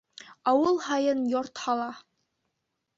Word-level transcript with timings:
Ауыл 0.51 0.81
һайын 0.87 1.23
йорт 1.35 1.65
һала. 1.67 1.89